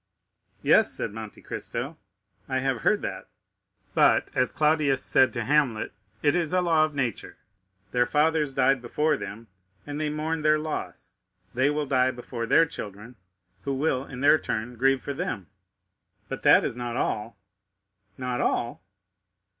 "Yes," 0.63 0.91
said 0.91 1.13
Monte 1.13 1.43
Cristo, 1.43 1.95
"I 2.49 2.57
have 2.57 2.81
heard 2.81 3.03
that; 3.03 3.29
but, 3.93 4.31
as 4.33 4.51
Claudius 4.51 5.05
said 5.05 5.31
to 5.33 5.43
Hamlet, 5.45 5.93
'it 6.23 6.35
is 6.35 6.53
a 6.53 6.61
law 6.61 6.83
of 6.83 6.95
nature; 6.95 7.37
their 7.91 8.07
fathers 8.07 8.55
died 8.55 8.81
before 8.81 9.15
them, 9.15 9.47
and 9.85 10.01
they 10.01 10.09
mourned 10.09 10.43
their 10.43 10.57
loss; 10.57 11.17
they 11.53 11.69
will 11.69 11.85
die 11.85 12.09
before 12.09 12.47
their 12.47 12.65
children, 12.65 13.15
who 13.61 13.75
will, 13.75 14.03
in 14.03 14.21
their 14.21 14.39
turn, 14.39 14.75
grieve 14.75 15.03
for 15.03 15.13
them.'" 15.13 15.49
"But 16.29 16.41
that 16.41 16.65
is 16.65 16.75
not 16.75 16.97
all." 16.97 17.37
"Not 18.17 18.41
all!" 18.41 18.83